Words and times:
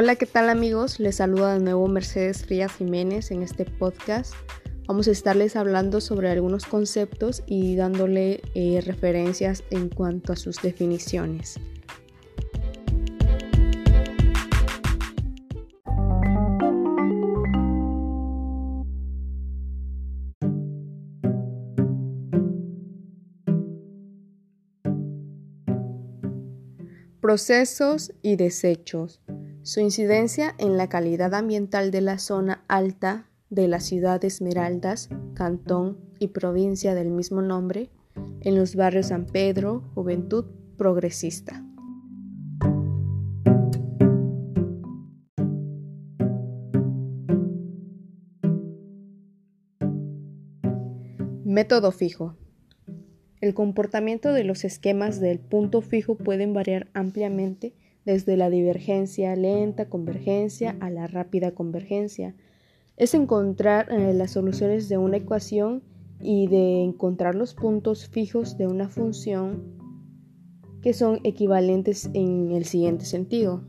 Hola, 0.00 0.14
¿qué 0.14 0.26
tal 0.26 0.48
amigos? 0.48 1.00
Les 1.00 1.16
saluda 1.16 1.54
de 1.54 1.58
nuevo 1.58 1.88
Mercedes 1.88 2.44
Frías 2.44 2.70
Jiménez 2.76 3.32
en 3.32 3.42
este 3.42 3.64
podcast. 3.64 4.32
Vamos 4.86 5.08
a 5.08 5.10
estarles 5.10 5.56
hablando 5.56 6.00
sobre 6.00 6.30
algunos 6.30 6.66
conceptos 6.66 7.42
y 7.48 7.74
dándole 7.74 8.40
eh, 8.54 8.80
referencias 8.86 9.64
en 9.70 9.88
cuanto 9.88 10.32
a 10.32 10.36
sus 10.36 10.62
definiciones. 10.62 11.58
Procesos 27.20 28.12
y 28.22 28.36
desechos. 28.36 29.20
Su 29.68 29.80
incidencia 29.80 30.54
en 30.56 30.78
la 30.78 30.88
calidad 30.88 31.34
ambiental 31.34 31.90
de 31.90 32.00
la 32.00 32.16
zona 32.18 32.64
alta 32.68 33.26
de 33.50 33.68
la 33.68 33.80
ciudad 33.80 34.18
de 34.18 34.28
Esmeraldas, 34.28 35.10
cantón 35.34 35.98
y 36.18 36.28
provincia 36.28 36.94
del 36.94 37.10
mismo 37.10 37.42
nombre, 37.42 37.90
en 38.40 38.56
los 38.56 38.76
barrios 38.76 39.08
San 39.08 39.26
Pedro, 39.26 39.82
Juventud 39.94 40.46
Progresista. 40.78 41.62
Método 51.44 51.92
fijo. 51.92 52.36
El 53.42 53.52
comportamiento 53.52 54.32
de 54.32 54.44
los 54.44 54.64
esquemas 54.64 55.20
del 55.20 55.38
punto 55.38 55.82
fijo 55.82 56.14
pueden 56.14 56.54
variar 56.54 56.88
ampliamente 56.94 57.74
desde 58.08 58.38
la 58.38 58.48
divergencia 58.48 59.36
lenta 59.36 59.90
convergencia 59.90 60.78
a 60.80 60.88
la 60.88 61.06
rápida 61.06 61.50
convergencia. 61.50 62.34
Es 62.96 63.12
encontrar 63.12 63.92
eh, 63.92 64.14
las 64.14 64.30
soluciones 64.30 64.88
de 64.88 64.96
una 64.96 65.18
ecuación 65.18 65.82
y 66.18 66.46
de 66.46 66.84
encontrar 66.84 67.34
los 67.34 67.52
puntos 67.52 68.08
fijos 68.08 68.56
de 68.56 68.66
una 68.66 68.88
función 68.88 69.62
que 70.80 70.94
son 70.94 71.20
equivalentes 71.22 72.08
en 72.14 72.52
el 72.52 72.64
siguiente 72.64 73.04
sentido. 73.04 73.62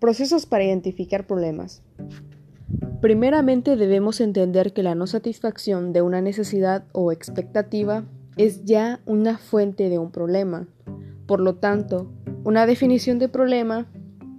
Procesos 0.00 0.44
para 0.44 0.64
identificar 0.64 1.24
problemas. 1.28 1.84
Primeramente 3.06 3.76
debemos 3.76 4.20
entender 4.20 4.72
que 4.72 4.82
la 4.82 4.96
no 4.96 5.06
satisfacción 5.06 5.92
de 5.92 6.02
una 6.02 6.20
necesidad 6.20 6.86
o 6.90 7.12
expectativa 7.12 8.02
es 8.36 8.64
ya 8.64 8.98
una 9.06 9.38
fuente 9.38 9.88
de 9.88 10.00
un 10.00 10.10
problema. 10.10 10.66
Por 11.28 11.38
lo 11.38 11.54
tanto, 11.54 12.10
una 12.42 12.66
definición 12.66 13.20
de 13.20 13.28
problema 13.28 13.86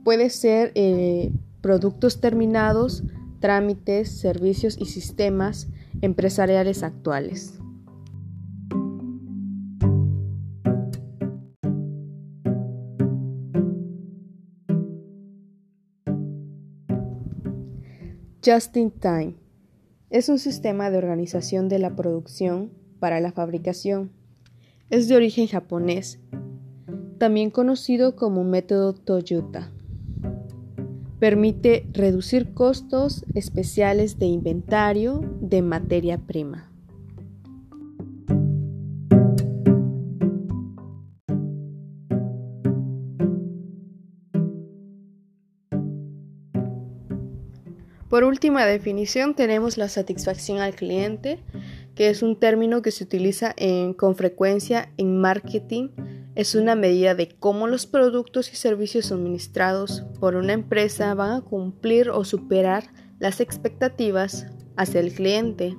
puede 0.04 0.30
ser 0.30 0.74
eh, 0.76 1.32
productos 1.62 2.20
terminados, 2.20 3.04
trámites, 3.40 4.20
servicios 4.20 4.76
y 4.78 4.88
sistemas 4.88 5.70
empresariales 6.02 6.84
actuales. 6.84 7.62
Just 18.44 18.78
in 18.78 18.92
Time 18.92 19.34
es 20.10 20.30
un 20.30 20.40
sistema 20.40 20.90
de 20.90 20.98
organización 20.98 21.68
de 21.70 21.80
la 21.80 21.96
producción 21.96 22.72
para 23.00 23.20
la 23.20 23.32
fabricación. 23.32 24.12
Es 24.90 25.08
de 25.08 25.16
origen 25.16 25.48
japonés, 25.48 26.20
también 27.18 27.50
conocido 27.50 28.16
como 28.16 28.44
método 28.44 28.94
Toyota. 28.94 29.72
Permite 31.20 31.88
reducir 31.92 32.54
costos 32.54 33.26
especiales 33.34 34.20
de 34.20 34.28
inventario 34.28 35.22
de 35.42 35.64
materia 35.64 36.20
prima. 36.20 36.72
Por 48.10 48.24
última 48.24 48.66
definición 48.66 49.34
tenemos 49.34 49.78
la 49.78 49.90
satisfacción 49.90 50.60
al 50.60 50.76
cliente, 50.76 51.40
que 51.94 52.10
es 52.10 52.24
un 52.24 52.40
término 52.40 52.82
que 52.82 52.92
se 52.92 53.04
utiliza 53.04 53.54
con 53.98 54.16
frecuencia 54.16 54.94
en 54.98 55.20
marketing. 55.20 55.90
Es 56.36 56.56
una 56.56 56.76
medida 56.76 57.16
de 57.16 57.30
cómo 57.30 57.68
los 57.68 57.86
productos 57.86 58.54
y 58.54 58.56
servicios 58.56 59.08
suministrados 59.08 60.06
por 60.20 60.36
una 60.36 60.54
empresa 60.54 61.14
van 61.16 61.32
a 61.32 61.42
cumplir 61.42 62.10
o 62.10 62.24
superar 62.24 62.92
las 63.20 63.42
expectativas 63.42 64.48
hacia 64.78 65.02
el 65.02 65.12
cliente. 65.12 65.76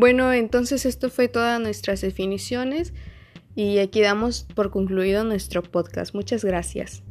Bueno, 0.00 0.32
entonces 0.32 0.86
esto 0.86 1.10
fue 1.10 1.26
todas 1.26 1.60
nuestras 1.60 2.02
definiciones 2.02 2.92
y 3.56 3.78
aquí 3.78 4.00
damos 4.00 4.46
por 4.54 4.70
concluido 4.70 5.24
nuestro 5.24 5.60
podcast. 5.60 6.14
Muchas 6.14 6.44
gracias. 6.44 7.02